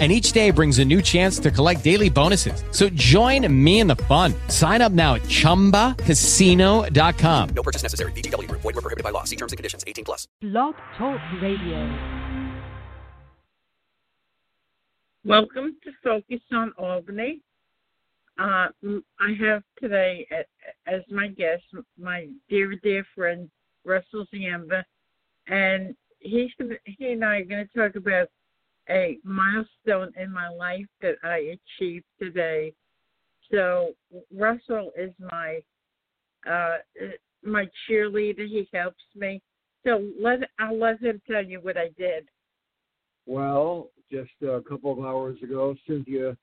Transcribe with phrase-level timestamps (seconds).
[0.00, 2.64] and each day brings a new chance to collect daily bonuses.
[2.72, 4.34] So join me in the fun.
[4.48, 7.48] Sign up now at ChumbaCasino.com.
[7.54, 8.10] No purchase necessary.
[8.12, 8.50] VGW.
[8.50, 9.22] Void were prohibited by law.
[9.22, 9.84] See terms and conditions.
[9.86, 10.26] 18 plus.
[10.40, 11.96] Blog Talk Radio.
[15.24, 17.40] Welcome to Focus on Albany.
[18.38, 18.68] Uh,
[19.20, 20.26] I have today
[20.86, 21.62] as my guest
[21.96, 23.48] my dear, dear friend
[23.84, 24.82] Russell Ziemba,
[25.46, 26.50] and he's
[26.84, 28.28] he and I are going to talk about
[28.90, 32.72] a milestone in my life that I achieved today.
[33.50, 33.92] So
[34.32, 35.60] Russell is my
[36.50, 36.76] uh,
[37.42, 38.46] my cheerleader.
[38.46, 39.40] He helps me.
[39.86, 42.26] So let I'll let him tell you what I did.
[43.26, 46.36] Well, just a couple of hours ago, Cynthia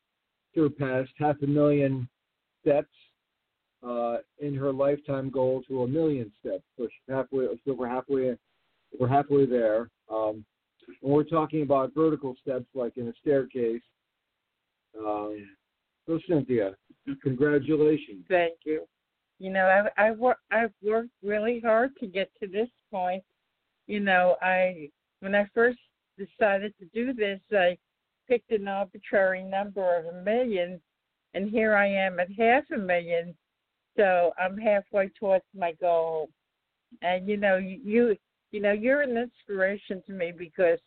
[0.55, 2.07] surpassed half a million
[2.61, 2.89] steps
[3.85, 6.63] uh, in her lifetime goal to a million steps.
[6.77, 7.47] So she's halfway.
[7.65, 8.35] So we're halfway.
[8.99, 9.89] We're halfway there.
[10.11, 10.43] Um,
[11.01, 13.81] when we're talking about vertical steps like in a staircase.
[14.97, 15.47] Um,
[16.07, 16.75] so Cynthia,
[17.23, 18.25] congratulations.
[18.27, 18.85] Thank you.
[19.39, 23.23] You know, I've I've, wor- I've worked really hard to get to this point.
[23.87, 24.89] You know, I
[25.21, 25.79] when I first
[26.17, 27.77] decided to do this, I
[28.27, 30.79] picked an arbitrary number of a million,
[31.33, 33.35] and here I am at half a million.
[33.97, 36.29] So I'm halfway towards my goal.
[37.01, 38.15] And you know, you
[38.51, 40.79] you know, you're an inspiration to me because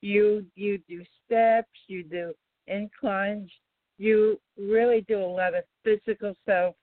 [0.00, 2.32] you you do steps, you do
[2.66, 3.50] inclines,
[3.98, 6.74] you really do a lot of physical self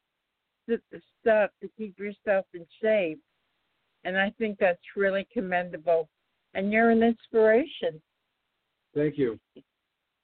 [1.21, 3.19] stuff to keep yourself in shape.
[4.03, 6.07] And I think that's really commendable.
[6.53, 8.01] And you're an inspiration.
[8.95, 9.39] Thank you.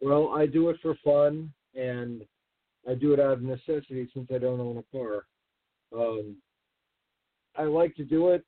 [0.01, 2.23] Well, I do it for fun and
[2.89, 5.25] I do it out of necessity since I don't own a car.
[5.95, 6.37] Um,
[7.57, 8.43] I like to do it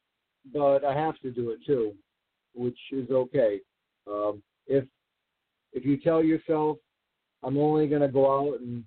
[0.54, 1.94] but I have to do it too,
[2.54, 3.60] which is okay.
[4.08, 4.86] Um, if
[5.74, 6.78] if you tell yourself
[7.44, 8.84] I'm only going to go out and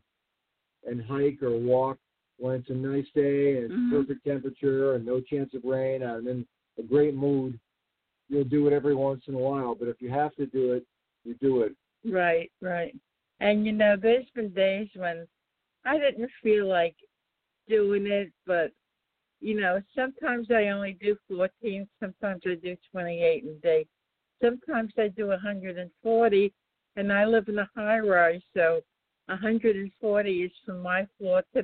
[0.86, 1.98] and hike or walk
[2.38, 3.90] when it's a nice day and mm-hmm.
[3.90, 6.46] perfect temperature and no chance of rain, I'm in
[6.78, 7.58] a great mood.
[8.28, 10.84] You'll do it every once in a while, but if you have to do it,
[11.24, 11.72] you do it.
[12.04, 12.94] Right, right.
[13.40, 15.26] And you know, there's been days when
[15.84, 16.94] I didn't feel like
[17.68, 18.72] doing it, but
[19.40, 23.86] you know, sometimes I only do 14, sometimes I do 28 a day.
[24.42, 26.52] Sometimes I do 140,
[26.96, 28.80] and I live in a high rise, so
[29.26, 31.62] 140 is from my floor to,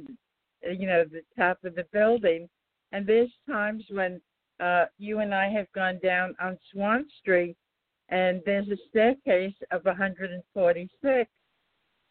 [0.62, 2.48] you know, the top of the building.
[2.92, 4.20] And there's times when
[4.60, 7.56] uh, you and I have gone down on Swan Street,
[8.08, 11.30] and there's a staircase of 146,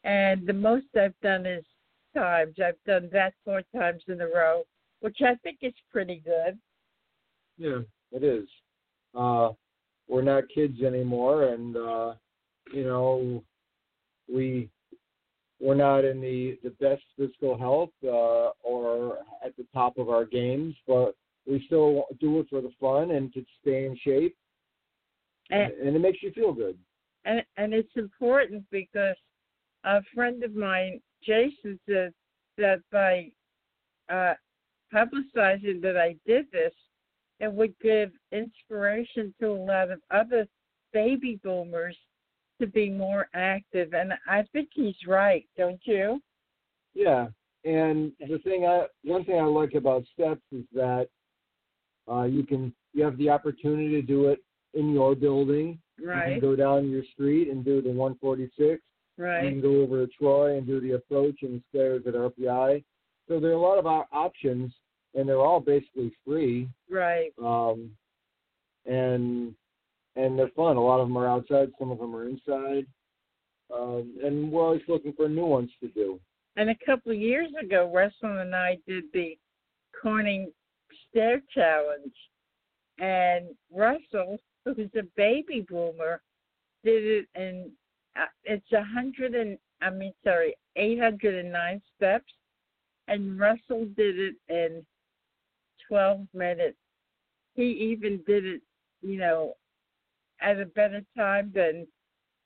[0.04, 1.64] and the most I've done is
[2.14, 2.56] times.
[2.64, 4.64] I've done that four times in a row
[5.04, 6.58] which I think is pretty good.
[7.58, 7.80] Yeah,
[8.14, 8.48] it is.
[9.14, 9.50] Uh,
[10.08, 12.14] we're not kids anymore, and uh,
[12.74, 13.44] you know,
[14.34, 14.70] we
[15.60, 20.24] we're not in the the best physical health uh, or at the top of our
[20.24, 21.16] games, but
[21.46, 24.38] we still do it for the fun and to stay in shape,
[25.50, 26.78] and, and it makes you feel good.
[27.26, 29.18] And and it's important because
[29.84, 32.14] a friend of mine, Jason, said
[32.58, 33.30] that by
[34.10, 34.36] uh,
[34.94, 36.74] publicizing that I did this,
[37.40, 40.48] it would give inspiration to a lot of other
[40.94, 41.98] baby boomers
[42.62, 43.94] to be more active.
[43.94, 46.22] And I think he's right, don't you?
[46.94, 47.28] Yeah.
[47.66, 51.08] And the thing I one thing I like about steps is that
[52.12, 54.40] uh, you can you have the opportunity to do it
[54.74, 55.80] in your building.
[56.04, 56.36] Right.
[56.36, 58.82] You can go down your street and do the 146.
[59.18, 59.44] Right.
[59.44, 62.84] You can go over to Troy and do the approach and stairs at RPI.
[63.28, 64.74] So there are a lot of options
[65.16, 66.70] and they're all basically free.
[66.90, 67.32] Right.
[67.42, 67.92] Um,
[68.86, 69.54] and
[70.16, 70.78] and they're fun.
[70.78, 71.70] A lot of them are outside.
[71.80, 72.86] Some of them are inside.
[73.74, 76.20] Um, and we're always looking for new ones to do.
[76.56, 79.38] And a couple of years ago, Russell and I did the
[80.00, 80.52] Corning
[81.10, 82.14] Stair Challenge,
[83.00, 86.22] and Russell, who's a baby boomer,
[86.84, 87.72] did it in
[88.16, 92.32] uh, it's a hundred and I mean sorry, eight hundred and nine steps,
[93.08, 94.86] and Russell did it in
[95.94, 96.78] 12 minutes.
[97.54, 98.62] He even did it,
[99.04, 99.54] you know,
[100.42, 101.86] at a better time than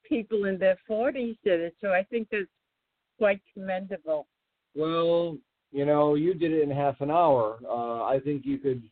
[0.03, 1.75] people in their 40s did it.
[1.79, 2.43] So I think that's
[3.17, 4.27] quite commendable.
[4.75, 5.37] Well,
[5.71, 7.59] you know, you did it in half an hour.
[7.65, 8.83] Uh, I think you could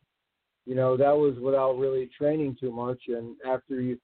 [0.65, 2.99] you know, that was without really training too much.
[3.07, 3.99] And after you,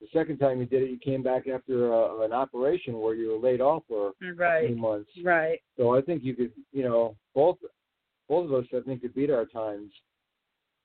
[0.00, 3.32] the second time you did it, you came back after a, an operation where you
[3.32, 4.68] were laid off for a Right.
[4.68, 5.10] few months.
[5.22, 5.60] Right.
[5.76, 7.58] So I think you could, you know, both
[8.28, 9.90] both of us, I think, could beat our times.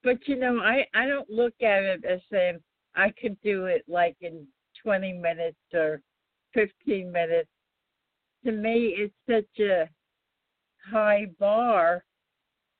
[0.02, 2.58] But you know, I I don't look at it as saying
[2.94, 4.46] I could do it like in
[4.82, 6.00] 20 minutes or
[6.52, 7.48] 15 minutes.
[8.44, 9.88] To me, it's such a
[10.90, 12.04] high bar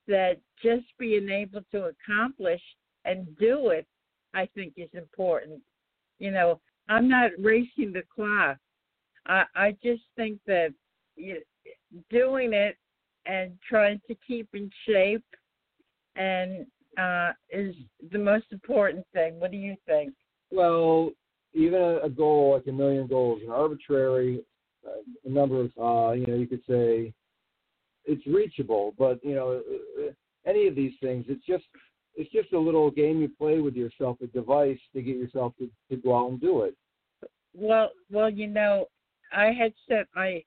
[0.06, 2.60] that just being able to accomplish
[3.06, 3.86] and do it,
[4.34, 5.60] I think, is important.
[6.18, 8.58] You know, I'm not racing the clock.
[9.26, 10.74] I I just think that
[11.16, 11.40] you,
[12.10, 12.76] doing it
[13.26, 15.24] and trying to keep in shape
[16.16, 16.66] and
[16.98, 17.74] uh, is
[18.12, 19.40] the most important thing.
[19.40, 20.12] What do you think?
[20.50, 21.10] Well,
[21.52, 24.44] even a, a goal like a million goals, an arbitrary
[24.86, 27.12] uh, number of, uh, you know, you could say
[28.04, 29.62] it's reachable, but you know,
[30.00, 30.10] uh,
[30.46, 31.64] any of these things, it's just
[32.16, 35.68] it's just a little game you play with yourself, a device to get yourself to,
[35.90, 36.76] to go out and do it.
[37.54, 38.86] Well, well, you know,
[39.32, 40.42] I had set my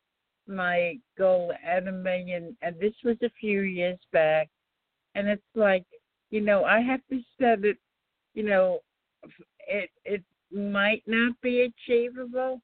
[0.48, 4.50] my goal at a million, and this was a few years back,
[5.16, 5.86] and it's like,
[6.30, 7.78] you know, I have to set it.
[8.34, 8.80] You know,
[9.68, 12.62] it it might not be achievable,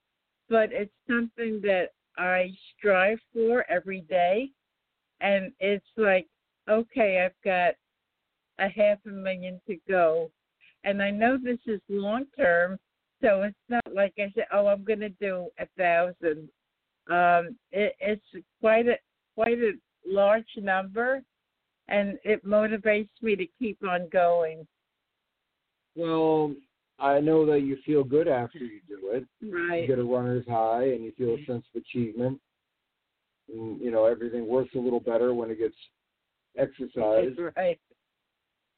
[0.50, 4.50] but it's something that I strive for every day,
[5.21, 6.27] and it's like,
[6.69, 7.74] okay, I've got
[8.59, 10.31] a half a million to go,
[10.83, 12.77] and I know this is long term,
[13.21, 16.50] so it's not like I said, oh, I'm going to do a thousand.
[17.09, 18.97] Um, it, it's quite a
[19.35, 19.73] quite a
[20.05, 21.21] large number,
[21.88, 24.65] and it motivates me to keep on going.
[25.95, 26.55] Well,
[27.00, 29.25] I know that you feel good after you do it.
[29.39, 29.88] You Right.
[29.88, 32.39] get a runner's high, and you feel a sense of achievement.
[33.49, 35.75] And, you know, everything works a little better when it gets
[36.57, 37.38] exercised.
[37.57, 37.79] Right.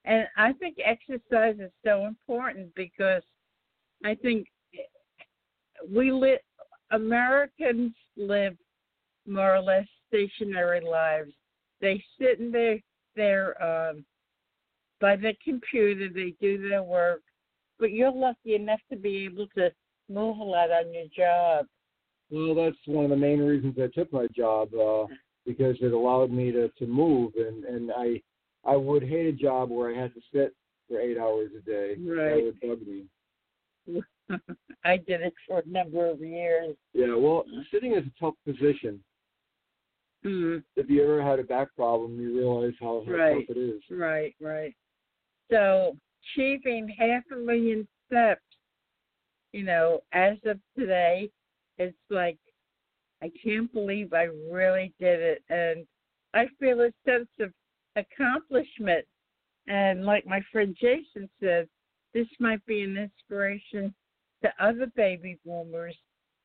[0.06, 3.24] And I think exercise is so important because
[4.04, 4.48] I think
[5.90, 6.40] we live
[6.92, 8.56] Americans live
[9.28, 11.32] more or less stationary lives.
[11.82, 12.80] They sit in their
[13.16, 14.06] their um
[15.02, 17.22] by the computer, they do their work,
[17.80, 19.70] but you're lucky enough to be able to
[20.10, 21.66] move a lot on your job.
[22.30, 25.06] Well, that's one of the main reasons I took my job uh,
[25.46, 28.22] because it allowed me to to move, and and I
[28.64, 30.56] I would hate a job where I had to sit
[30.88, 31.96] for eight hours a day.
[32.00, 32.36] Right.
[32.36, 33.06] That would bug me.
[34.84, 36.76] I did it for a number of years.
[36.94, 37.16] Yeah.
[37.16, 39.04] Well, sitting is a tough position.
[40.26, 40.64] Mm.
[40.76, 43.48] If you ever had a back problem, you realize how, how Right.
[43.48, 43.82] tough it is.
[43.92, 44.74] Right, right.
[45.52, 48.42] So achieving half a million steps,
[49.54, 51.30] you know, as of today,
[51.78, 52.38] it's like
[53.22, 55.86] I can't believe I really did it, and
[56.34, 57.52] I feel a sense of
[57.96, 59.06] accomplishment.
[59.68, 61.68] And like my friend Jason said,
[62.14, 63.94] this might be an inspiration
[64.46, 65.96] to other baby boomers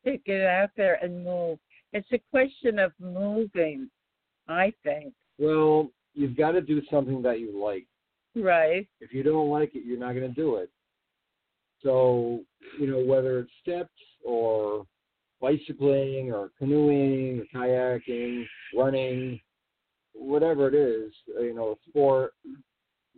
[0.04, 1.58] to get out there and move.
[1.92, 3.90] It's a question of moving,
[4.48, 5.12] I think.
[5.38, 7.86] Well, you've got to do something that you like.
[8.34, 8.86] Right.
[9.00, 10.70] If you don't like it, you're not going to do it.
[11.82, 12.40] So,
[12.78, 13.90] you know, whether it's steps
[14.24, 14.86] or
[15.40, 18.44] bicycling or canoeing or kayaking,
[18.76, 19.40] running,
[20.14, 22.32] whatever it is, you know, sport,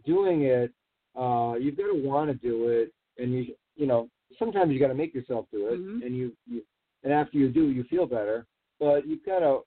[0.07, 0.73] doing it,
[1.19, 4.09] uh, you've got to want to do it, and you, you know,
[4.39, 6.05] sometimes you got to make yourself do it, Mhm.
[6.05, 6.63] and you, you,
[7.03, 8.47] and after you do, you feel better.
[8.79, 9.61] But you've got to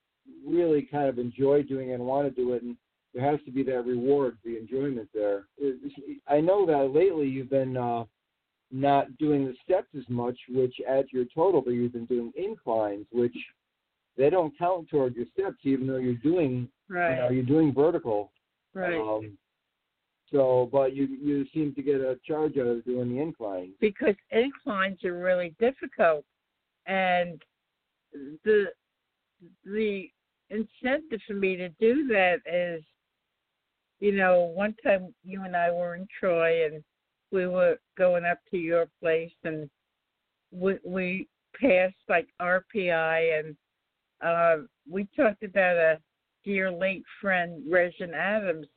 [0.46, 2.76] really kind of enjoy doing it and want to do it, and
[3.14, 5.46] there has to be that reward, the enjoyment there.
[6.28, 8.06] I know that lately you've been uh,
[8.72, 13.06] not doing the steps as much, which adds your total, but you've been doing inclines,
[13.12, 13.36] which
[14.18, 16.52] they don't count toward your steps, even though you're doing,
[16.90, 17.32] you know, Right.
[17.32, 18.32] you're doing vertical.
[18.74, 18.98] Right.
[19.00, 19.38] Um,
[20.32, 23.74] so, but you you seem to get a charge out of doing the inclines.
[23.80, 26.26] because inclines are really difficult
[26.88, 27.42] and
[28.44, 28.66] the
[29.64, 30.10] the
[30.50, 32.84] incentive for me to do that is
[34.00, 36.84] you know one time you and I were in Troy and
[37.32, 39.70] we were going up to your place and
[40.52, 41.28] we we
[41.60, 43.56] passed like RPI and
[44.24, 46.00] uh we talked about a
[46.44, 48.68] dear late friend Regin Adams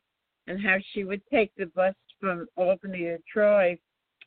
[0.48, 3.78] and how she would take the bus from Albany to Troy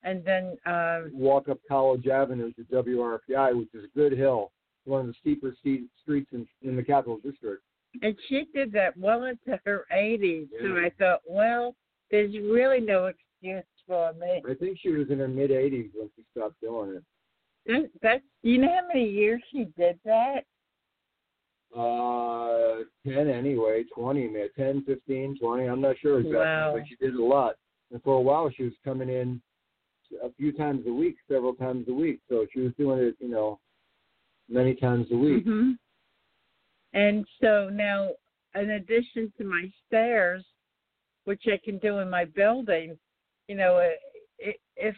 [0.03, 4.51] and then um Walk up College Avenue to WRPI, which is a good hill,
[4.85, 7.61] one of the steeper ste- streets in, in the Capital District.
[8.01, 10.47] And she did that well into her 80s.
[10.61, 10.85] So Yeah.
[10.85, 11.75] I thought, well,
[12.09, 14.41] there's really no excuse for me.
[14.49, 17.03] I think she was in her mid 80s when she stopped doing it.
[17.67, 20.45] That, that's, you know how many years she did that?
[21.75, 25.65] Uh, 10 anyway, 20, man, 10, 15, 20.
[25.65, 26.73] I'm not sure exactly, Wow.
[26.75, 27.55] but she did a lot.
[27.91, 29.41] And for a while, she was coming in
[30.23, 32.19] a few times a week, several times a week.
[32.27, 33.59] So she was doing it, you know,
[34.49, 35.45] many times a week.
[35.45, 35.71] hmm
[36.93, 38.09] And so now,
[38.55, 40.43] in addition to my stairs,
[41.23, 42.97] which I can do in my building,
[43.47, 43.89] you know,
[44.39, 44.95] if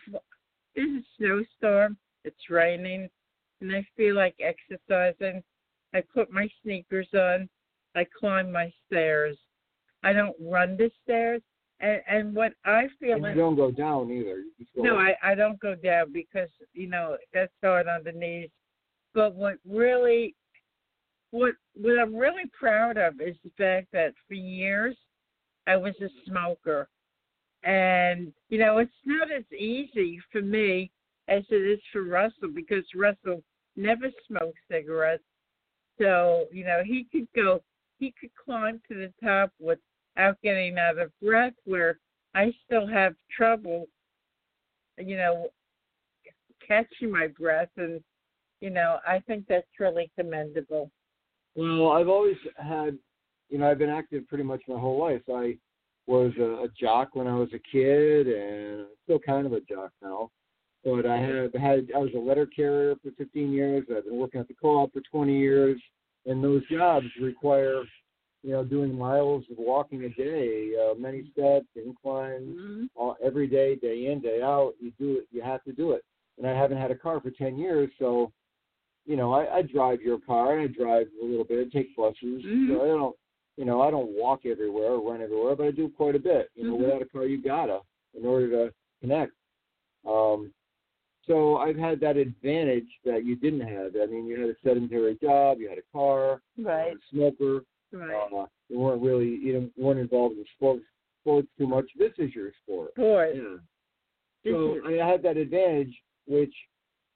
[0.75, 3.09] there's a snowstorm, it's raining,
[3.61, 5.43] and I feel like exercising,
[5.93, 7.49] I put my sneakers on,
[7.95, 9.37] I climb my stairs.
[10.03, 11.41] I don't run the stairs,
[11.79, 14.43] and and what I feel And you don't go down either.
[14.75, 14.97] Go no.
[14.97, 18.49] I, I don't go down because, you know, that's hard on the knees.
[19.13, 20.35] But what really
[21.31, 24.95] what what I'm really proud of is the fact that for years
[25.67, 26.89] I was a smoker.
[27.63, 30.91] And, you know, it's not as easy for me
[31.29, 33.41] as it is for Russell because Russell
[33.77, 35.23] never smoked cigarettes.
[36.03, 37.61] So, you know, he could go
[37.99, 41.99] he could climb to the top without getting out of breath where
[42.35, 43.87] I still have trouble
[44.97, 45.47] you know,
[46.67, 48.01] catching my breath and
[48.61, 50.89] you know, I think that's really commendable.
[51.53, 52.97] Well, I've always had,
[53.49, 55.21] you know, I've been active pretty much my whole life.
[55.29, 55.57] I
[56.07, 59.91] was a, a jock when I was a kid, and still kind of a jock
[60.01, 60.29] now.
[60.83, 63.85] But I have had, I was a letter carrier for 15 years.
[63.95, 65.79] I've been working at the co-op for 20 years,
[66.25, 67.83] and those jobs require,
[68.43, 72.83] you know, doing miles of walking a day, uh, many steps, inclines, Mm-hmm.
[72.95, 74.73] all, every day, day in, day out.
[74.81, 75.27] You do it.
[75.31, 76.03] You have to do it.
[76.37, 78.31] And I haven't had a car for 10 years, so
[79.05, 82.15] you know, I, I drive your car and I drive a little bit, take buses.
[82.23, 82.69] Mhm.
[82.69, 83.15] So I don't,
[83.57, 86.49] you know, I don't walk everywhere or run everywhere, but I do quite a bit.
[86.55, 86.79] You know, Mhm.
[86.85, 87.81] without a car, you gotta
[88.17, 89.33] in order to connect.
[90.05, 90.53] Um,
[91.27, 93.95] so I've had that advantage that you didn't have.
[94.01, 96.99] I mean, you had a sedentary job, you had a car, you were Right, a
[97.11, 97.63] smoker.
[97.91, 98.29] right.
[98.33, 100.83] Uh, you weren't really, you didn't- weren't involved in sports,
[101.21, 101.85] sports too much.
[101.95, 102.95] This is your sport.
[102.95, 103.57] Boy, Yeah.
[104.43, 106.53] this So is- I had that advantage, which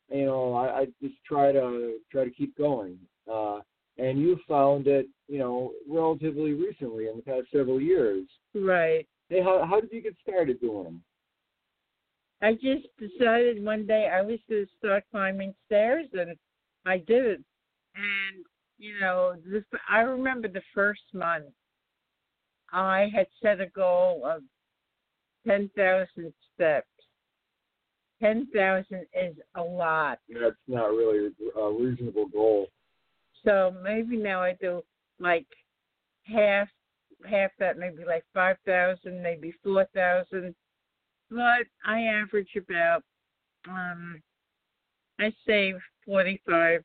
[0.10, 2.98] you know I, I just try to try to keep going.
[3.28, 3.60] Uh,
[3.98, 8.26] and you found it, you know, relatively recently in the past several years.
[8.54, 9.06] right.
[9.30, 11.04] Hey, how how did you get started doing them?
[12.42, 16.36] I just decided one day I was going to start climbing stairs, and
[16.86, 17.42] I did it.
[17.96, 18.46] And
[18.78, 21.46] you know, this I remember the first month
[22.72, 24.44] I had set a goal of
[25.48, 26.88] ten thousand steps.
[28.22, 30.20] Ten thousand is a lot.
[30.30, 31.30] That's not really
[31.60, 32.68] a reasonable goal.
[33.46, 34.82] So maybe now I do
[35.20, 35.48] like
[36.24, 36.68] half
[37.28, 40.54] half that, maybe like five thousand, maybe four thousand.
[41.30, 43.04] But I average about
[43.70, 44.22] um
[45.20, 45.74] I say
[46.06, 46.84] forty five,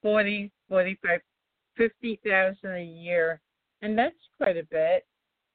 [0.00, 1.20] forty, forty five,
[1.76, 3.40] fifty thousand a year.
[3.82, 5.04] And that's quite a bit.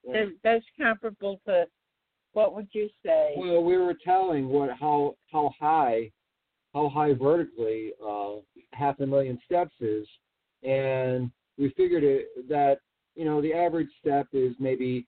[0.04, 1.66] That, that's comparable to
[2.34, 3.34] what would you say?
[3.36, 6.12] Well, we were telling what how how high
[6.74, 8.36] how high vertically uh,
[8.74, 10.08] half a million steps is,
[10.64, 12.80] and we figured it that
[13.16, 15.08] you know the average step is maybe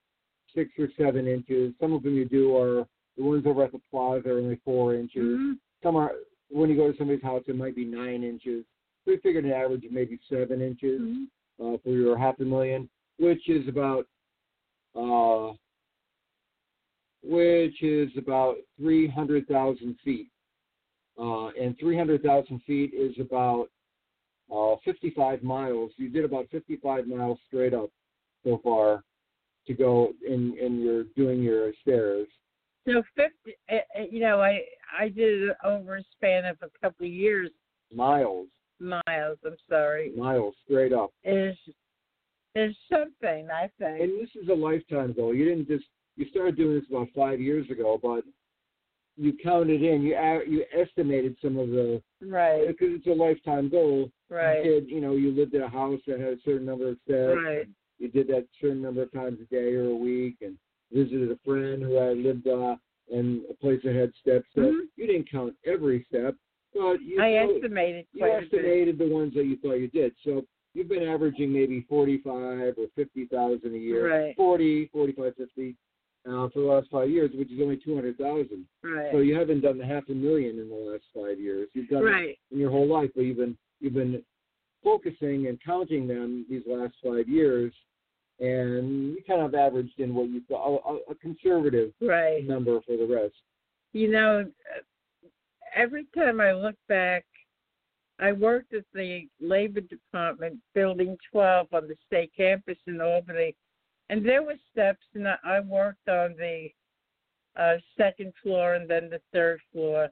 [0.55, 1.73] six or seven inches.
[1.79, 2.87] Some of them you do are
[3.19, 5.37] the ones over at the plaza are only four inches.
[5.37, 5.59] Mhm.
[5.83, 6.15] Some are
[6.49, 8.65] when you go to somebody's house it might be nine inches.
[9.05, 11.27] We figured an average of maybe seven inches Mhm.
[11.59, 14.07] uh, for your half a million, which is about
[14.95, 15.53] uh,
[17.21, 20.29] which is about three hundred thousand feet,
[21.17, 23.69] uh, and three hundred thousand feet is about
[24.49, 25.91] uh, fifty-five miles.
[25.97, 27.91] You did about fifty-five miles straight up
[28.43, 29.03] so far
[29.67, 32.27] to go in in your doing your stairs.
[32.89, 34.61] So fifty, uh, uh, you know, I
[34.97, 37.49] I did it over a span of a couple of years.
[37.93, 38.47] Miles,
[38.79, 41.11] Miles, I'm sorry, miles straight up.
[41.23, 41.55] is
[42.55, 44.01] is something I think.
[44.01, 45.33] And this is a lifetime goal.
[45.33, 48.23] You didn't just you started doing this about five years ago, but
[49.17, 50.15] you counted in, you
[50.47, 54.09] you estimated some of the Right, because it's a lifetime goal.
[54.29, 56.89] right, You did, you know, you lived in a house that had a certain number
[56.89, 57.37] of steps.
[57.45, 57.67] right.
[57.97, 60.57] You did that certain number of times a day or a week, and
[60.91, 62.75] visited a friend who had lived uh,
[63.11, 64.47] in a place that had steps.
[64.55, 64.87] So Mhm.
[64.95, 66.35] you didn't count every step,
[66.73, 70.15] but you I know- estimated you estimated the ones that you thought you did.
[70.23, 74.35] So you've been averaging maybe 45 or 50,000 a year, Right.
[74.35, 75.75] 40, 45, 50
[76.25, 78.67] uh, for the last five years, which is only 200,000.
[78.83, 81.69] Right, So you haven't done the half a million in the last five years.
[81.73, 84.23] You've done it right, in your whole life, but you've been you've been
[84.83, 87.73] focusing and counting them these last five years,
[88.39, 92.45] and you kind of averaged in what you thought a, a conservative right.
[92.47, 93.35] number for the rest.
[93.93, 94.45] You know,
[95.75, 97.25] every time I look back,
[98.19, 103.55] I worked at the Labor Department, Building 12 on the state campus in Albany,
[104.09, 106.73] and there were steps, and I- I worked on the
[107.55, 110.09] uh, second floor and then the third floor.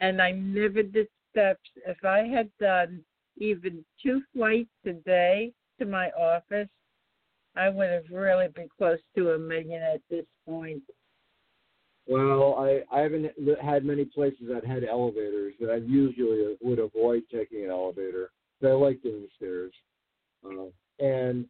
[0.00, 1.68] And I never did steps.
[1.86, 3.04] If I had done
[3.38, 6.68] even two flights a day to my office,
[7.56, 10.82] I would have really been close to a million at this point.
[12.06, 17.22] Well, I I haven't had many places that had elevators, but I usually would avoid
[17.32, 18.30] taking an elevator.
[18.60, 19.72] But I like doing stairs,
[20.44, 20.66] uh,
[21.04, 21.46] and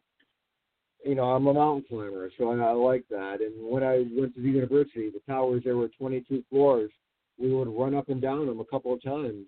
[1.05, 3.41] you know I'm a mountain climber, so I, I like that.
[3.41, 6.91] And when I went to the university, the towers there were 22 floors.
[7.37, 9.45] We would run up and down them a couple of times,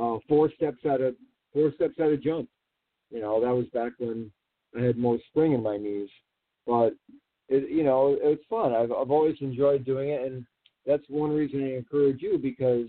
[0.00, 1.14] uh, four steps at a
[1.52, 2.48] four steps at a jump.
[3.10, 4.30] You know that was back when
[4.78, 6.08] I had more spring in my knees,
[6.66, 6.94] but
[7.48, 8.72] it, you know, it's fun.
[8.72, 10.46] I've I've always enjoyed doing it, and
[10.86, 12.88] that's one reason I encourage you because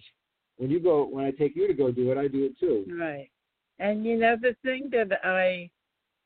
[0.57, 2.85] when you go, when I take you to go do it, I do it too.
[2.97, 3.29] Right.
[3.79, 5.69] And you know the thing that I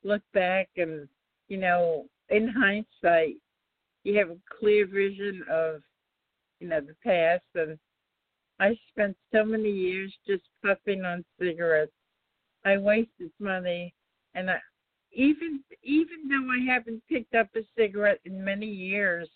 [0.04, 1.08] look back and
[1.48, 3.36] you know in hindsight,
[4.04, 5.82] you have a clear vision of
[6.60, 7.78] you know the past, and
[8.60, 11.92] I spent so many years just puffing on cigarettes.
[12.64, 13.94] I wasted money,
[14.34, 14.58] and I
[15.12, 19.28] even even though I haven't picked up a cigarette in many years,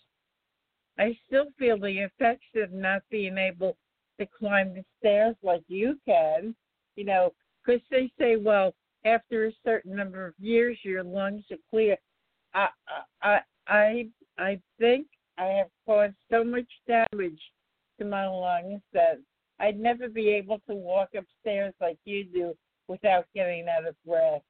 [0.97, 3.77] I still feel the effects of not being able
[4.19, 6.55] to climb the stairs like you can.
[6.95, 7.33] You know,
[7.65, 8.75] because they say, well,
[9.05, 11.97] after a certain number of years, your lungs are clear.
[12.53, 12.67] I
[13.21, 17.41] I I I think I have caused so much damage
[17.99, 19.19] to my lungs that
[19.59, 22.53] I'd never be able to walk upstairs like you do
[22.87, 24.41] without getting out of breath.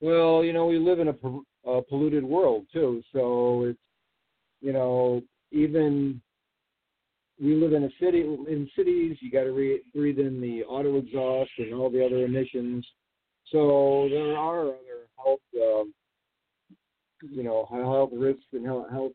[0.00, 3.78] Well, you know, we live in a, a polluted world too, so it's
[4.60, 6.20] you know even
[7.40, 9.16] we live in a city in cities.
[9.20, 12.86] You got to re- breathe in the auto exhaust and all the other emissions.
[13.50, 15.94] So there are other health, um,
[17.22, 19.12] you know, health risks and health, health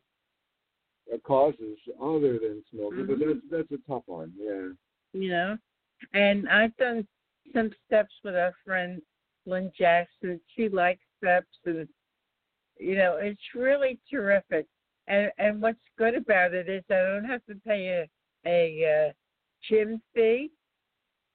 [1.12, 3.06] uh, causes other than smoking.
[3.06, 3.06] Mm-hmm.
[3.06, 3.18] But
[3.50, 4.32] that's that's a tough one.
[4.38, 4.68] Yeah.
[5.12, 5.58] You know,
[6.14, 7.06] and I've done
[7.54, 9.02] some steps with our friend
[9.46, 10.40] Lynn Jackson.
[10.56, 11.88] She likes steps, and
[12.78, 14.66] you know, it's really terrific.
[15.08, 19.12] And and what's good about it is I don't have to pay a a uh,
[19.68, 20.50] gym fee.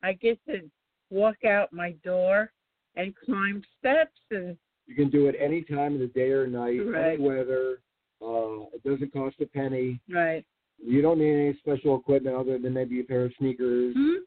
[0.04, 0.62] I get to
[1.10, 2.52] walk out my door
[2.96, 6.80] and climb steps, and You can do it any time of the day or night,
[6.86, 7.13] Right.
[7.15, 7.80] any weather.
[8.22, 10.00] Uh, it doesn't cost a penny.
[10.10, 10.46] right.
[10.78, 13.94] You don't need any special equipment other than maybe a pair of sneakers.
[13.98, 14.24] Hmm?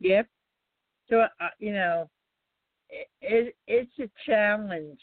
[0.00, 0.26] Yep.
[1.08, 2.08] So uh, you know,
[2.88, 5.00] it, it it's a challenge,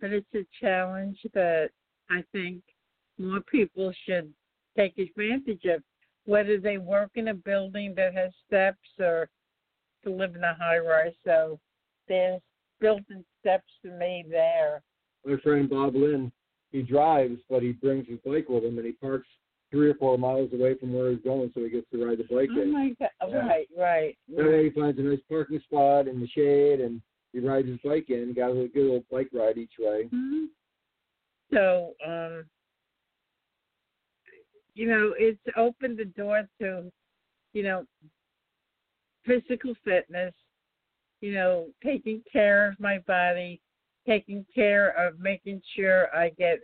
[0.00, 1.70] but it's a challenge that
[2.10, 2.62] I think
[3.18, 4.32] more people should
[4.76, 5.82] take advantage of,
[6.24, 9.28] whether they work in a building that has steps or
[10.04, 11.12] to live in a high rise.
[11.24, 11.58] So
[12.08, 12.40] there's
[12.80, 14.82] built-in steps to me there.
[15.24, 16.32] My friend Bob Lynn,
[16.72, 19.28] he drives, but he brings his bike with him, and he parks
[19.70, 22.24] three or four miles away from where he's going, so he gets to ride the
[22.24, 22.72] bike Oh in.
[22.72, 23.10] my God!
[23.28, 23.46] Yeah.
[23.46, 24.18] Right, right.
[24.36, 27.00] That way he finds a nice parking spot in the shade, and
[27.32, 28.34] he rides his bike in.
[28.34, 30.08] Got a good old bike ride each way.
[30.12, 30.48] Mhm.
[31.52, 32.44] So, um,
[34.74, 36.90] you know, it's opened the door to,
[37.52, 37.86] you know,
[39.24, 40.34] physical fitness,
[41.20, 43.60] you know, taking care of my body,
[44.06, 46.60] taking care of making sure I get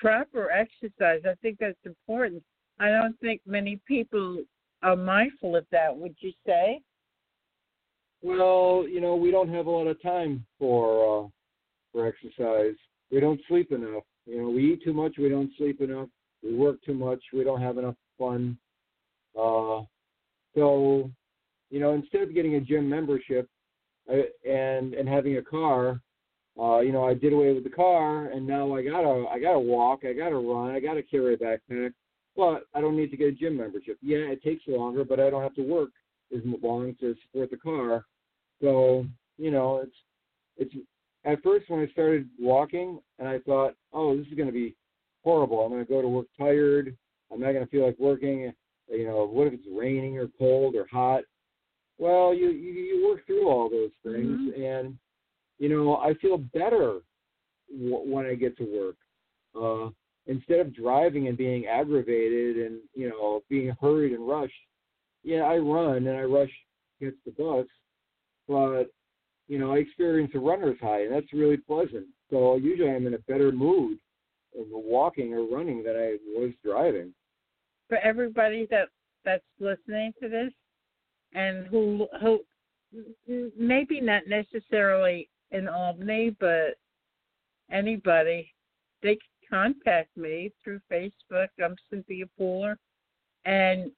[0.00, 1.22] proper exercise.
[1.24, 2.42] I think that's important.
[2.80, 4.38] I don't think many people
[4.82, 6.80] are mindful of that, would you say?
[8.22, 11.28] Well, you know, we don't have a lot of time for uh,
[11.92, 12.74] for exercise.
[13.10, 14.02] We don't sleep enough.
[14.26, 15.14] You know, we eat too much.
[15.18, 16.08] We don't sleep enough.
[16.42, 17.22] We work too much.
[17.32, 18.58] We don't have enough fun.
[19.38, 19.82] Uh,
[20.54, 21.10] so,
[21.70, 23.48] you know, instead of getting a gym membership
[24.10, 26.00] I, and and having a car,
[26.58, 29.60] uh, you know, I did away with the car, and now I gotta I gotta
[29.60, 30.00] walk.
[30.04, 30.74] I gotta run.
[30.74, 31.92] I gotta carry a backpack.
[32.36, 33.98] But I don't need to get a gym membership.
[34.00, 35.90] Yeah, it takes longer, but I don't have to work
[36.34, 38.04] as long to support the car.
[38.60, 39.06] So
[39.38, 39.94] you know, it's
[40.56, 40.74] it's
[41.24, 44.74] at first when I started walking, and I thought, oh, this is going to be
[45.24, 45.60] horrible.
[45.60, 46.96] I'm going to go to work tired.
[47.32, 48.52] I'm not going to feel like working.
[48.90, 51.22] You know, what if it's raining or cold or hot?
[51.98, 54.96] Well, you you, you work through all those things, and
[55.58, 57.00] you know, I feel better
[57.70, 58.96] w- when I get to work.
[59.60, 59.90] Uh,
[60.26, 64.52] instead of driving and being aggravated and you know being hurried and rushed,
[65.22, 66.52] yeah, I run and I rush
[67.00, 67.66] against the bus,
[68.46, 68.84] but
[69.48, 72.06] you know I experience a runner's high, and that's really pleasant.
[72.30, 73.98] So usually I'm in a better mood
[74.58, 77.12] of walking or running than I was driving.
[77.88, 78.88] for everybody that
[79.24, 80.52] that's listening to this
[81.34, 82.40] and who who
[83.56, 86.76] maybe not necessarily in Albany, but
[87.70, 88.52] anybody,
[89.02, 89.16] they
[89.48, 91.48] can contact me through Facebook.
[91.62, 92.76] I'm Cynthia Pooler,
[93.44, 93.90] and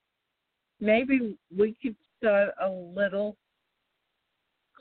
[0.81, 3.37] maybe we could start a little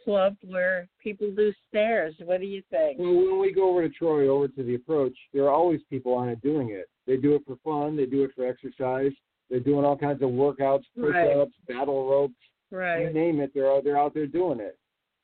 [0.04, 2.16] club where people do stairs.
[2.24, 3.00] What do you think?
[3.00, 6.14] Well, when we go over to Troy, over to the approach, there are always people
[6.14, 6.88] on it doing it.
[7.06, 7.98] They do it for fun.
[7.98, 9.12] They do it for exercise.
[9.50, 12.36] They're doing all kinds of workouts, push-ups, battle ropes,
[12.72, 13.52] you name it.
[13.54, 14.78] They're out- they're out there doing it.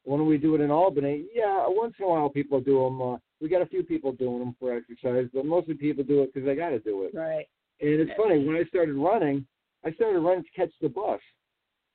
[0.06, 3.02] When we do it in Albany, yeah, once in a while people do them.
[3.02, 6.32] Uh, we got a few people doing them for exercise, but mostly people do it
[6.32, 7.14] because they got to do it.
[7.14, 7.48] Right.
[7.82, 9.46] And it's funny when I started running,
[9.84, 11.20] I started running to catch the bus.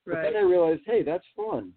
[0.04, 0.22] But Right.
[0.32, 1.72] then I realized, hey, that's fun.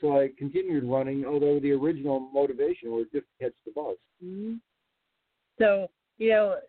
[0.00, 3.96] So I continued running, although the original motivation was just to catch the bus.
[4.22, 4.60] Mhm.
[5.58, 6.60] So, you know,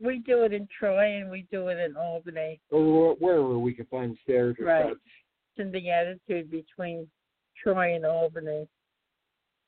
[0.00, 2.60] we do it in Troy and we do it in Albany.
[2.70, 4.96] Or wherever we can find stairs or Right.
[5.56, 7.10] in the attitude between
[7.62, 8.66] Troy and Albany.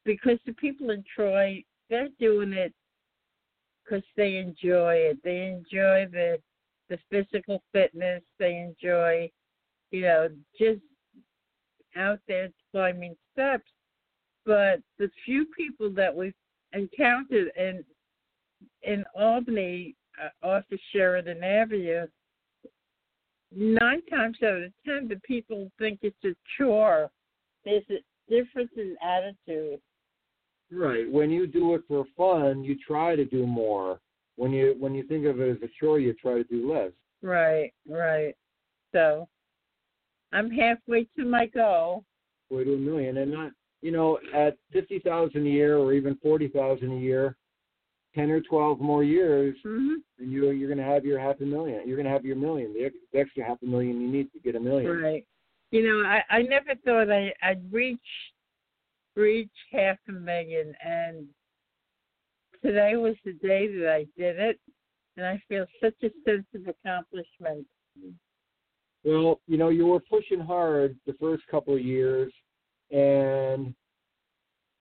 [0.04, 2.72] Because the people in Troy, they're doing it
[3.84, 5.18] because they enjoy it.
[5.22, 6.38] They enjoy the
[6.88, 8.22] the physical fitness.
[8.38, 9.30] They enjoy,
[9.90, 10.28] you know,
[10.58, 10.80] just
[11.96, 13.70] out there climbing steps.
[14.44, 16.34] But the few people that we've
[16.72, 17.84] encountered in
[18.82, 22.06] in Albany uh, off of Sheridan Avenue,
[23.54, 27.10] nine times out of ten, the people think it's a chore.
[27.64, 29.80] There's a difference in attitude.
[30.70, 31.10] Right.
[31.10, 34.00] When you do it for fun, you try to do more.
[34.36, 36.92] When you when you think of it as a chore, you try to do less.
[37.22, 38.34] Right, right.
[38.92, 39.28] So
[40.32, 42.04] I'm halfway to my goal.
[42.50, 46.16] Way to a million, and not you know at fifty thousand a year or even
[46.16, 47.36] forty thousand a year,
[48.14, 51.44] ten or twelve more years, hmm and you you're going to have your half a
[51.44, 51.82] million.
[51.86, 52.72] You're going to have your million.
[52.72, 54.90] The, the extra half a million you need to get a million.
[54.90, 55.26] Right.
[55.72, 57.98] You know, I I never thought I I'd reach
[59.16, 61.26] reach half a million, and
[62.62, 64.60] today was the day that I did it,
[65.16, 67.66] and I feel such a sense of accomplishment.
[69.02, 72.30] Well, you know, you were pushing hard the first couple of years,
[72.90, 73.74] and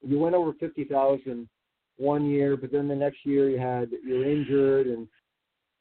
[0.02, 1.48] you went over fifty thousand
[1.96, 5.08] one year, but then the next year you had you're injured, and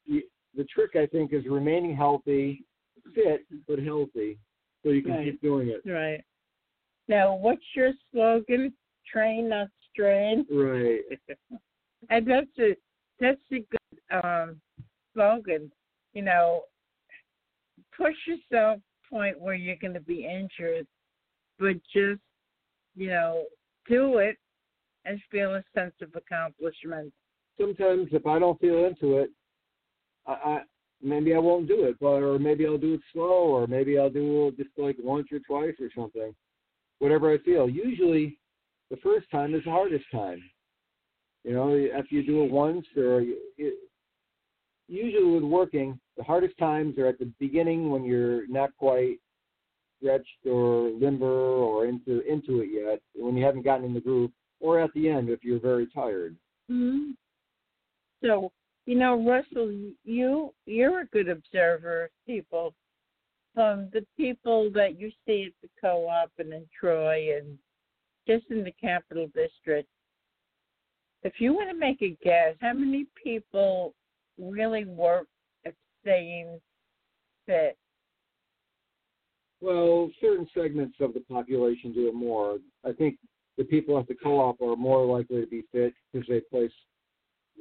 [0.07, 0.23] you,
[0.57, 2.65] the trick I think is remaining healthy,
[3.13, 4.39] fit but healthy,
[4.83, 5.25] so you can Right.
[5.25, 5.83] keep doing it.
[5.85, 6.25] Right.
[7.09, 8.73] Now, what's your slogan?
[9.07, 10.47] Train, not strain.
[10.51, 11.01] Right.
[12.09, 12.75] And that's a
[13.21, 14.61] that's a good um
[15.13, 15.71] slogan.
[16.15, 16.63] You know,
[17.95, 20.87] push yourself to point where you're going to be injured,
[21.59, 22.23] but just
[22.97, 23.45] you know
[23.87, 24.39] do it
[25.05, 27.13] and feel a sense of accomplishment.
[27.61, 29.31] Sometimes if I don't feel into it,
[30.27, 30.61] I, I
[31.03, 34.11] maybe I won't do it, but or maybe I'll do it slow, or maybe I'll
[34.11, 36.35] do it just like once or twice or something.
[36.99, 37.69] Whatever I feel.
[37.69, 38.39] Usually,
[38.91, 40.43] the first time is the hardest time.
[41.45, 43.23] You know, after you do it once, or
[43.57, 43.75] it,
[44.89, 49.17] usually with working, the hardest times are at the beginning when you're not quite
[49.99, 54.31] stretched or limber or into into it yet, when you haven't gotten in the groove,
[54.61, 56.37] or at the end if you're very tired.
[56.71, 57.13] Mm-hmm.
[58.23, 58.53] So
[58.87, 59.73] you know, Russell,
[60.05, 62.75] you you're a good observer of people.
[63.57, 67.59] Um, the people that you see at the co-op and in Troy and
[68.27, 69.89] just in the Capital District.
[71.23, 73.95] If you want to make a guess, how many people
[74.39, 75.27] really work
[75.67, 76.61] at staying
[77.45, 77.77] fit?
[79.61, 82.59] Well, certain segments of the population do it more.
[82.87, 83.19] I think
[83.59, 86.73] the people at the co-op are more likely to be fit because they place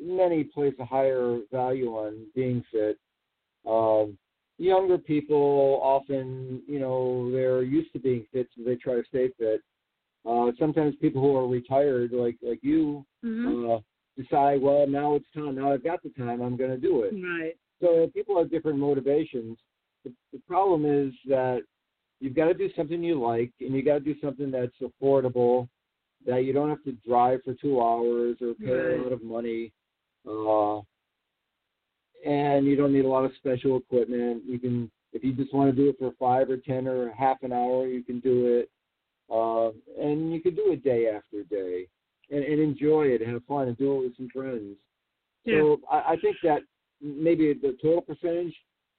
[0.02, 2.98] many place a higher value on being fit.
[3.68, 4.18] Um,
[4.58, 9.30] younger people often, you know, they're used to being fit, so they try to stay
[9.38, 9.62] fit.
[10.26, 13.72] Uh, sometimes people who are retired, like like you, Mm-hmm.
[13.72, 13.80] uh,
[14.18, 15.56] decide, well, now it's time.
[15.56, 16.42] Now I've got the time.
[16.42, 17.14] I'm going to do it.
[17.22, 17.56] Right.
[17.82, 19.58] So people have different motivations.
[20.04, 21.62] The, the problem is that
[22.20, 25.70] you've got to do something you like, and you got to do something that's affordable,
[26.26, 29.00] that you don't have to drive for two hours or pay Right.
[29.00, 29.72] a lot of money,
[30.28, 30.82] uh,
[32.26, 34.44] and you don't need a lot of special equipment.
[34.46, 37.44] You can, if you just want to do it for five or ten or half
[37.44, 38.70] an hour, you can do it,
[39.32, 39.70] uh,
[40.02, 41.88] and you can do it day after day,
[42.30, 44.76] and, and enjoy it, have fun, and do it with some friends.
[45.62, 46.62] So I, I think that
[47.02, 48.54] maybe the total percentage,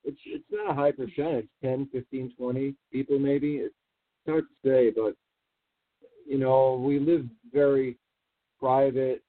[0.04, 3.56] it's it's not a high percentage, 10, 15, 20 people maybe.
[3.56, 3.74] It's
[4.26, 5.14] hard to say, but
[6.26, 7.98] you know, we live very
[8.58, 9.22] private,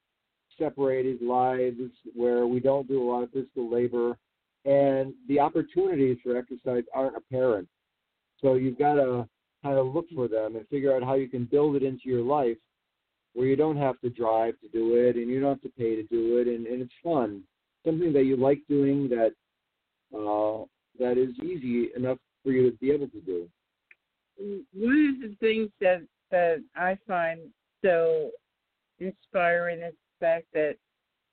[0.62, 1.80] separated lives
[2.16, 4.18] where we don't do a lot of physical labor,
[4.66, 7.68] and the opportunities for exercise aren't apparent.
[8.42, 9.28] So you've got to
[9.64, 12.22] kind of look for them and figure out how you can build it into your
[12.22, 12.58] life
[13.34, 15.96] where you don't have to drive to do it and you don't have to pay
[15.96, 17.44] to do it and, and it's fun.
[17.86, 19.32] Something that you like doing that
[20.14, 20.66] uh,
[21.00, 23.48] that is easy enough for you to be able to do.
[24.74, 27.40] One of the things that that I find
[27.84, 28.32] so
[29.00, 30.76] inspiring is fact that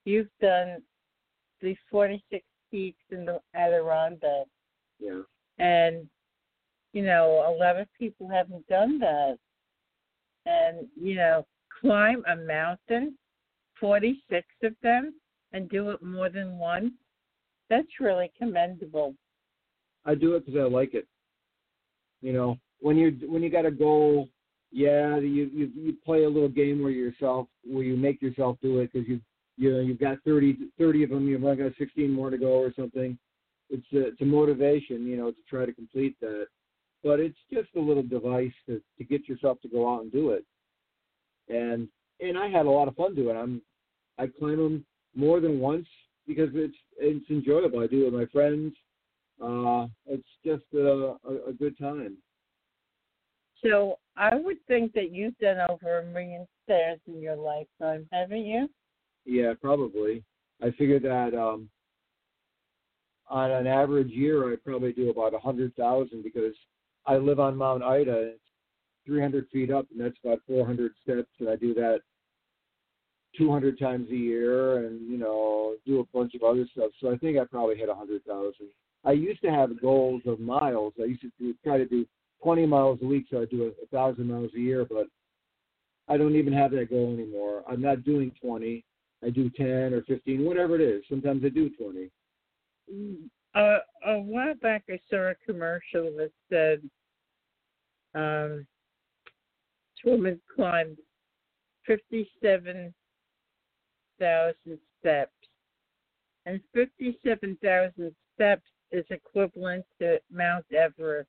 [0.05, 0.83] you've done
[1.61, 4.47] the 46 peaks in the Adirondack,
[4.99, 5.23] Yeah.
[5.59, 6.09] and
[6.93, 9.39] you know a lot of people haven't done that.
[10.47, 11.47] And you know,
[11.81, 13.17] climb a mountain,
[13.79, 15.15] 46 of them,
[15.53, 16.93] and do it more than once.
[17.71, 19.15] That's really commendable.
[20.05, 21.07] I do it because I like it.
[22.23, 24.29] You know, when you when you got a goal,
[24.71, 28.81] yeah, you you you play a little game where yourself where you make yourself do
[28.81, 29.21] it because you
[29.57, 32.59] you know you've got 30, 30 of them, you've only got sixteen more to go
[32.59, 33.19] or something.
[33.71, 36.47] It's a, it's a motivation, you know, to try to complete that.
[37.05, 40.31] But it's just a little device to to get yourself to go out and do
[40.31, 40.45] it.
[41.49, 41.89] And
[42.21, 43.37] and I had a lot of fun doing.
[43.37, 43.39] it.
[43.39, 43.63] I'm
[44.19, 45.87] I climb them more than once
[46.27, 47.81] because it's it's enjoyable.
[47.81, 48.75] I do it with my friends.
[49.43, 52.17] Uh, it's just a, a, a good time.
[53.65, 58.47] So I would think that you've done over a million stairs in your lifetime, haven't
[58.47, 58.69] you?
[59.25, 60.23] Yeah, probably.
[60.63, 61.69] I figure that um,
[63.29, 66.55] on an average year, I probably do about a hundred thousand because
[67.07, 68.33] I live on Mount Ida.
[68.35, 68.41] It's
[69.07, 72.01] 300 feet up, and that's about 400 steps, and I do that
[73.37, 76.91] 200 times a year, and you know, do a bunch of other stuff.
[77.01, 78.69] So I think I probably hit a hundred thousand.
[79.05, 80.93] I used to have goals of miles.
[81.01, 82.05] I used to do, try to do
[82.43, 85.07] 20 miles a week, so I do a, a thousand miles a year, but
[86.09, 87.65] I don't even have that goal anymore.
[87.69, 88.85] I'm not doing 20.
[89.25, 91.03] I do 10 or 15, whatever it is.
[91.09, 92.09] Sometimes I do 20.
[93.55, 96.81] Uh, a while back, I saw a commercial that said,
[98.15, 98.67] um,
[100.05, 100.99] this woman climbed
[101.87, 105.33] 57,000 steps.
[106.47, 111.29] And 57,000 steps is equivalent to Mount Everest.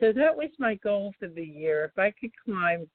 [0.00, 1.84] So that was my goal for the year.
[1.84, 2.88] If I could climb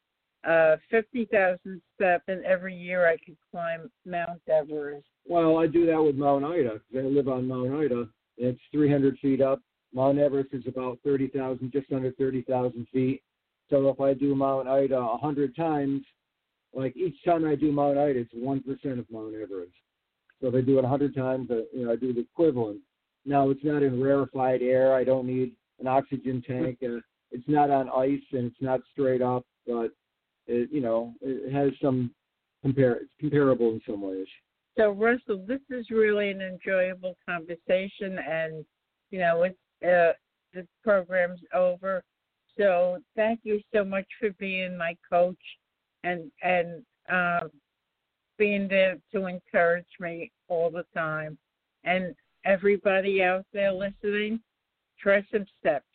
[0.48, 5.06] uh, 50,000 steps, and every year I could climb Mount Everest.
[5.28, 8.08] Well, I do that with Mount Ida I live on Mount Ida.
[8.38, 9.62] It's 300 feet up.
[9.94, 13.24] Mount Everest is about 30,000, just under 30,000 feet.
[13.70, 16.04] So if I do Mount Ida 100 times,
[16.74, 19.72] like each time I do Mount Ida, it's 1% of Mount Everest.
[20.42, 22.82] So if I do it 100 times, uh, you know, I do the equivalent.
[23.26, 24.94] Now, it's not in rarefied air.
[24.94, 26.80] I don't need an oxygen tank.
[26.84, 27.00] Uh,
[27.32, 29.90] it's not on ice and it's not straight up, but
[30.48, 32.12] it, you know, it has some
[32.62, 32.96] compare.
[32.96, 34.28] It's comparable in some ways.
[34.78, 38.66] So Russell, this is really an enjoyable conversation, and
[39.10, 40.14] you know, it's uh,
[40.54, 42.04] the program's over.
[42.58, 45.38] So thank you so much for being my coach,
[46.04, 47.50] and and um,
[48.38, 51.38] being there to encourage me all the time.
[51.84, 54.40] And everybody out there listening,
[55.32, 55.86] some steps.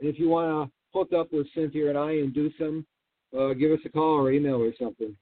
[0.00, 2.86] And if you want to hook up with Cynthia and I and do some,
[3.36, 5.16] uh, give us a call or email or something.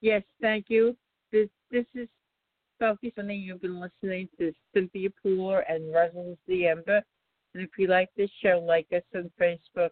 [0.00, 0.96] Yes, thank you.
[1.32, 2.08] This this is
[2.78, 7.02] Focus on the You've been listening to Cynthia Pooler and Russell Ziemba.
[7.54, 9.90] And if you like this show, like us on Facebook,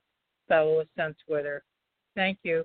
[0.49, 1.63] follow us on Twitter.
[2.17, 2.65] Thank you.